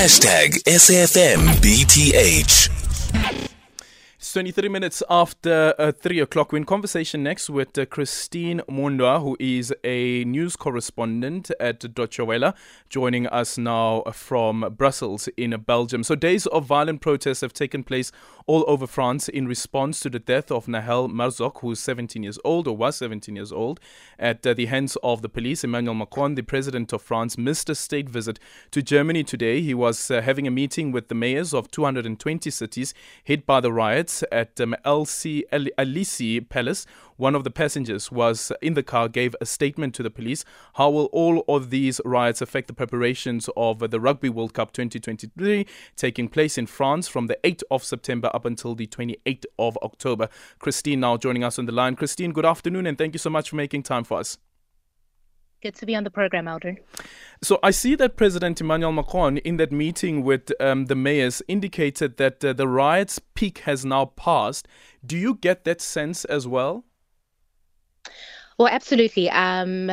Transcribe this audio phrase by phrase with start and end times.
[0.00, 1.90] Hashtag SAFMBTH.
[4.30, 6.52] It's 23 minutes after uh, 3 o'clock.
[6.52, 12.20] We're in conversation next with uh, Christine Mhundwa, who is a news correspondent at Deutsche
[12.20, 12.54] Welle,
[12.88, 16.04] joining us now from Brussels in Belgium.
[16.04, 18.12] So, days of violent protests have taken place
[18.46, 22.68] all over France in response to the death of Nahel Merzouk, who's 17 years old
[22.68, 23.80] or was 17 years old,
[24.16, 25.64] at uh, the hands of the police.
[25.64, 28.38] Emmanuel Macron, the president of France, missed a state visit
[28.70, 29.60] to Germany today.
[29.60, 33.72] He was uh, having a meeting with the mayors of 220 cities hit by the
[33.72, 35.42] riots at um, LC
[35.78, 36.86] Elysee Palace.
[37.16, 40.44] One of the passengers was in the car, gave a statement to the police.
[40.74, 45.66] How will all of these riots affect the preparations of the Rugby World Cup 2023
[45.96, 50.28] taking place in France from the 8th of September up until the 28th of October?
[50.58, 51.96] Christine now joining us on the line.
[51.96, 54.38] Christine, good afternoon and thank you so much for making time for us.
[55.62, 56.78] Good to be on the program, Aldrin.
[57.42, 62.16] So I see that President Emmanuel Macron, in that meeting with um, the mayors, indicated
[62.16, 64.66] that uh, the riots' peak has now passed.
[65.04, 66.84] Do you get that sense as well?
[68.60, 69.30] Well, absolutely.
[69.30, 69.90] Um,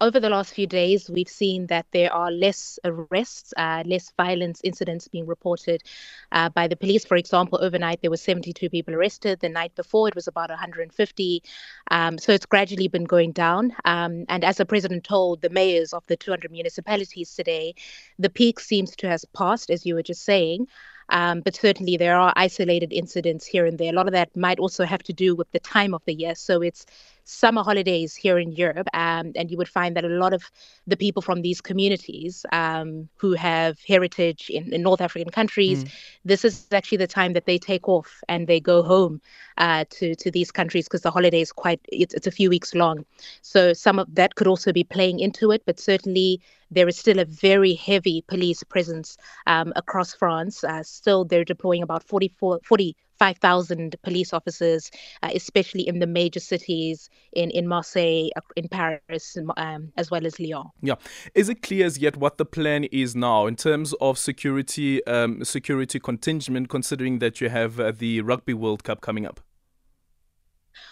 [0.00, 4.60] over the last few days, we've seen that there are less arrests, uh, less violence
[4.64, 5.84] incidents being reported
[6.32, 7.04] uh, by the police.
[7.04, 9.38] For example, overnight there were 72 people arrested.
[9.38, 11.44] The night before it was about 150.
[11.92, 13.72] Um, so it's gradually been going down.
[13.84, 17.76] Um, and as the president told the mayors of the 200 municipalities today,
[18.18, 20.66] the peak seems to have passed, as you were just saying.
[21.10, 23.92] Um, but certainly there are isolated incidents here and there.
[23.92, 26.34] A lot of that might also have to do with the time of the year.
[26.34, 26.84] So it's
[27.24, 30.42] summer holidays here in Europe, um, and you would find that a lot of
[30.86, 35.90] the people from these communities um, who have heritage in, in North African countries, mm.
[36.24, 39.20] this is actually the time that they take off and they go home
[39.58, 42.74] uh, to to these countries because the holiday is quite it's, it's a few weeks
[42.74, 43.04] long.
[43.42, 47.18] So some of that could also be playing into it, but certainly there is still
[47.18, 49.16] a very heavy police presence
[49.46, 50.64] um, across France.
[50.64, 54.90] Uh, still, they're deploying about 44, 40 5,000 police officers,
[55.22, 60.24] uh, especially in the major cities in, in Marseille, uh, in Paris, um, as well
[60.24, 60.66] as Lyon.
[60.82, 60.94] Yeah.
[61.34, 65.44] Is it clear as yet what the plan is now in terms of security, um,
[65.44, 69.40] security contingent, considering that you have uh, the Rugby World Cup coming up?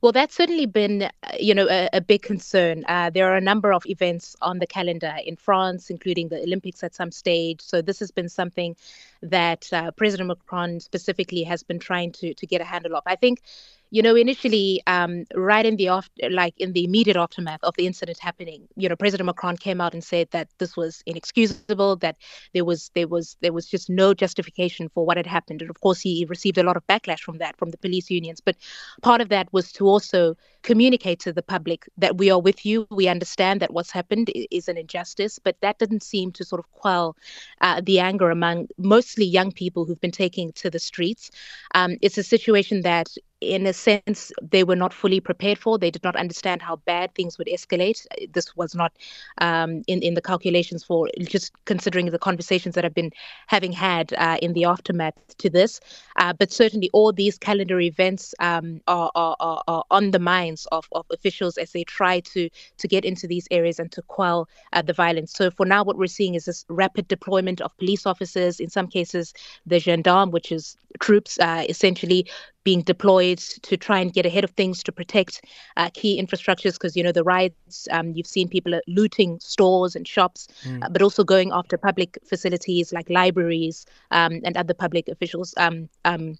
[0.00, 1.10] Well, that's certainly been, uh,
[1.40, 2.84] you know, a, a big concern.
[2.86, 6.84] Uh, there are a number of events on the calendar in France, including the Olympics
[6.84, 7.60] at some stage.
[7.60, 8.76] So this has been something
[9.22, 13.02] that uh, President Macron specifically has been trying to to get a handle of.
[13.06, 13.42] I think
[13.90, 17.86] you know, initially, um, right in the off, like in the immediate aftermath of the
[17.86, 22.16] incident happening, you know, President Macron came out and said that this was inexcusable, that
[22.52, 25.80] there was there was there was just no justification for what had happened, and of
[25.80, 28.40] course, he received a lot of backlash from that from the police unions.
[28.40, 28.56] But
[29.02, 32.86] part of that was to also communicate to the public that we are with you,
[32.90, 36.70] we understand that what's happened is an injustice, but that didn't seem to sort of
[36.72, 37.16] quell
[37.60, 41.30] uh, the anger among mostly young people who've been taking to the streets.
[41.74, 43.08] Um, it's a situation that
[43.40, 45.78] in a sense, they were not fully prepared for.
[45.78, 48.04] They did not understand how bad things would escalate.
[48.32, 48.92] This was not
[49.40, 53.12] um, in in the calculations for just considering the conversations that have been
[53.46, 55.80] having had uh, in the aftermath to this.
[56.16, 60.88] Uh, but certainly, all these calendar events um, are, are, are, on the minds of,
[60.92, 64.82] of officials as they try to to get into these areas and to quell uh,
[64.82, 65.32] the violence.
[65.32, 68.58] So for now, what we're seeing is this rapid deployment of police officers.
[68.58, 69.32] In some cases,
[69.64, 72.26] the gendarme, which is troops, uh, essentially
[72.64, 75.44] being deployed to try and get ahead of things to protect
[75.76, 80.06] uh, key infrastructures because you know the riots um, you've seen people looting stores and
[80.06, 80.82] shops mm.
[80.84, 85.88] uh, but also going after public facilities like libraries um, and other public officials um,
[86.04, 86.36] um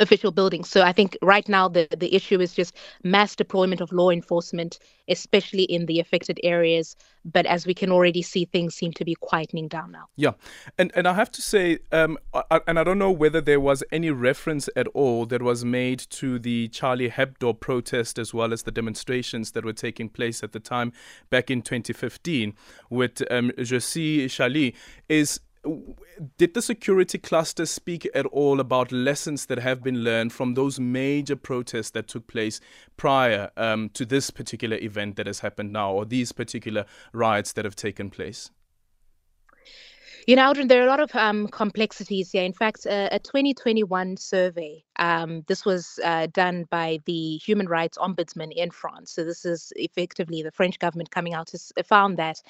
[0.00, 0.68] official buildings.
[0.68, 2.74] So I think right now the, the issue is just
[3.04, 4.78] mass deployment of law enforcement,
[5.08, 6.96] especially in the affected areas.
[7.24, 10.06] But as we can already see, things seem to be quietening down now.
[10.16, 10.32] Yeah,
[10.78, 13.84] and and I have to say, um, I, and I don't know whether there was
[13.92, 18.62] any reference at all that was made to the Charlie Hebdo protest as well as
[18.62, 20.92] the demonstrations that were taking place at the time
[21.28, 22.54] back in 2015
[22.88, 24.74] with um, Je suis Charlie.
[25.08, 25.40] Is
[26.38, 30.80] did the security cluster speak at all about lessons that have been learned from those
[30.80, 32.60] major protests that took place
[32.96, 37.64] prior um, to this particular event that has happened now, or these particular riots that
[37.64, 38.50] have taken place?
[40.26, 42.44] You know, there are a lot of um, complexities here.
[42.44, 48.52] In fact, a 2021 survey, um, this was uh, done by the Human Rights Ombudsman
[48.52, 49.12] in France.
[49.12, 52.42] So, this is effectively the French government coming out to found that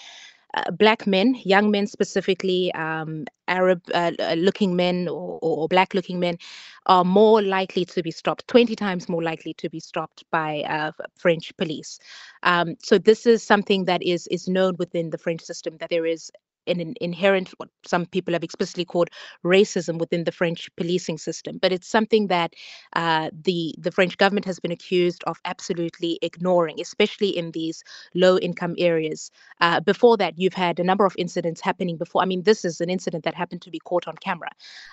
[0.54, 5.92] uh, black men, young men specifically, um, Arab uh, uh looking men or, or, black
[5.94, 6.38] looking men
[6.86, 10.92] are more likely to be stopped, 20 times more likely to be stopped by uh,
[11.16, 11.98] French police.
[12.42, 16.06] Um, so this is something that is is known within the French system that there
[16.06, 16.30] is
[16.66, 19.10] an inherent, what some people have explicitly called
[19.44, 21.58] racism within the French policing system.
[21.60, 22.54] But it's something that
[22.94, 27.82] uh, the the French government has been accused of absolutely ignoring, especially in these
[28.14, 29.30] low income areas.
[29.60, 32.22] Uh, before that, you've had a number of incidents happening before.
[32.22, 34.50] I mean, this is an incident that happened to be caught on camera,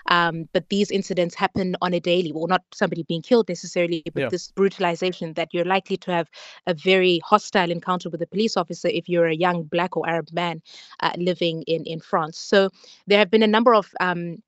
[0.07, 2.31] um, but these incidents happen on a daily.
[2.31, 4.29] Well, not somebody being killed necessarily, but yeah.
[4.29, 6.29] this brutalization that you're likely to have
[6.65, 10.29] a very hostile encounter with a police officer if you're a young black or Arab
[10.31, 10.61] man
[11.01, 12.38] uh, living in in France.
[12.38, 12.69] So
[13.07, 14.44] there have been a number of um,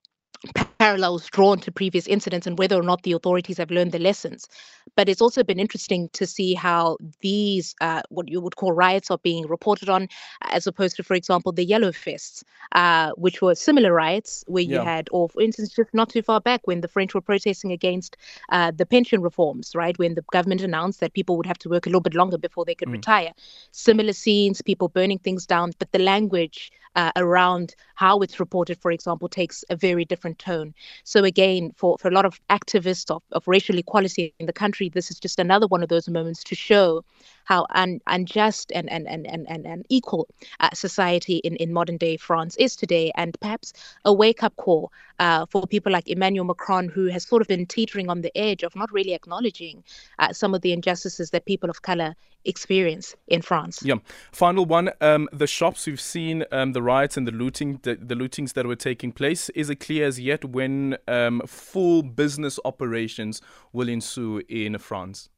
[0.79, 4.47] parallels drawn to previous incidents and whether or not the authorities have learned the lessons.
[4.95, 9.11] But it's also been interesting to see how these, uh, what you would call riots,
[9.11, 10.07] are being reported on,
[10.41, 14.75] as opposed to, for example, the Yellow Vests, uh, which were similar riots where you
[14.75, 14.83] yeah.
[14.83, 18.15] had, or for instance, just not too far back when the French were protesting against
[18.49, 19.99] uh, the pension reforms, right?
[19.99, 22.63] When the government announced that people would have to work a little bit longer before
[22.63, 22.93] they could mm.
[22.93, 23.33] retire.
[23.71, 28.91] Similar scenes, people burning things down, but the language uh, around how it's reported, for
[28.91, 30.68] example, takes a very different tone.
[31.03, 34.89] So again, for, for a lot of activists of, of racial equality in the country,
[34.89, 37.03] this is just another one of those moments to show
[37.45, 40.27] how un, unjust and and and and and, and equal
[40.59, 43.73] uh, society in, in modern day France is today, and perhaps
[44.05, 47.65] a wake up call uh, for people like Emmanuel Macron, who has sort of been
[47.65, 49.83] teetering on the edge of not really acknowledging
[50.17, 53.83] uh, some of the injustices that people of color experience in France.
[53.83, 53.95] Yeah.
[54.31, 54.91] Final one.
[55.01, 58.65] Um, the shops we've seen um, the riots and the looting, the, the, lootings that
[58.65, 59.49] were taking place.
[59.49, 63.41] Is it clear as yet when um, full business operations
[63.73, 65.29] will ensue in France?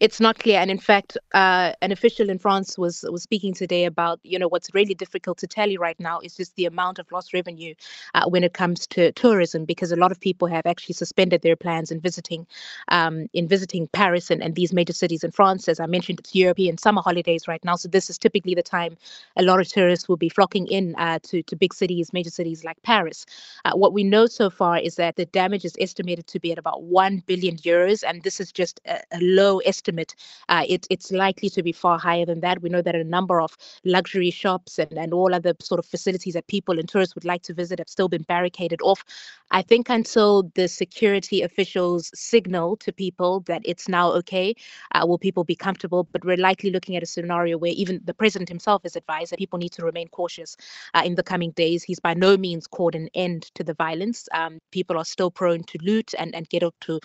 [0.00, 0.58] It's not clear.
[0.60, 4.48] And in fact, uh, an official in France was was speaking today about you know
[4.48, 7.74] what's really difficult to tell you right now is just the amount of lost revenue
[8.14, 11.56] uh, when it comes to tourism, because a lot of people have actually suspended their
[11.56, 12.46] plans in visiting
[12.88, 15.68] um, in visiting Paris and, and these major cities in France.
[15.68, 18.96] As I mentioned, it's European summer holidays right now, so this is typically the time
[19.36, 22.64] a lot of tourists will be flocking in uh, to to big cities, major cities
[22.64, 23.26] like Paris.
[23.64, 26.58] Uh, what we know so far is that the damage is estimated to be at
[26.58, 30.14] about one billion euros, and this is just a, a low low estimate.
[30.48, 32.62] Uh, it, it's likely to be far higher than that.
[32.62, 36.34] We know that a number of luxury shops and, and all other sort of facilities
[36.34, 39.04] that people and tourists would like to visit have still been barricaded off.
[39.50, 44.54] I think until the security officials signal to people that it's now okay,
[44.94, 46.02] uh, will people be comfortable?
[46.12, 49.38] But we're likely looking at a scenario where even the president himself has advised that
[49.38, 50.56] people need to remain cautious
[50.94, 51.82] uh, in the coming days.
[51.82, 54.28] He's by no means called an end to the violence.
[54.40, 57.00] Um, people are still prone to loot and, and get up to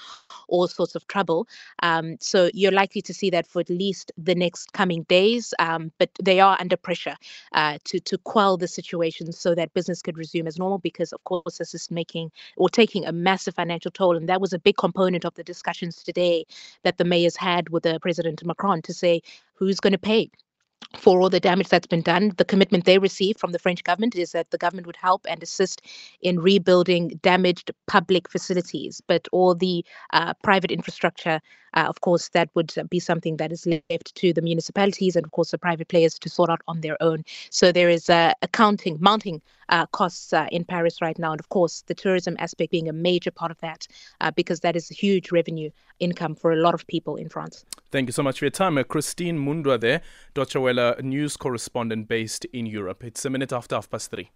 [0.47, 1.47] all sorts of trouble.
[1.81, 5.54] Um, so so you're likely to see that for at least the next coming days.
[5.58, 7.16] Um, but they are under pressure
[7.54, 10.80] uh, to to quell the situation so that business could resume as normal.
[10.80, 14.52] Because of course, this is making or taking a massive financial toll, and that was
[14.52, 16.46] a big component of the discussions today
[16.84, 19.22] that the mayors had with the President Macron to say
[19.54, 20.30] who's going to pay
[20.98, 22.31] for all the damage that's been done.
[22.38, 25.42] The commitment they received from the French government is that the government would help and
[25.44, 25.81] assist
[26.22, 29.83] in rebuilding damaged public facilities, but all the
[30.13, 31.39] uh, private infrastructure,
[31.74, 35.31] uh, of course, that would be something that is left to the municipalities and, of
[35.31, 37.24] course, the private players to sort out on their own.
[37.50, 41.50] So there is uh, accounting, mounting uh, costs uh, in Paris right now, and of
[41.50, 43.88] course, the tourism aspect being a major part of that,
[44.22, 45.70] uh, because that is a huge revenue
[46.00, 47.66] income for a lot of people in France.
[47.92, 48.78] Thank you so much for your time.
[48.78, 50.02] Uh, Christine Mhundwa there,
[50.34, 53.04] Deutsche Welle news correspondent based in Europe.
[53.04, 54.30] It's a minute after half past three.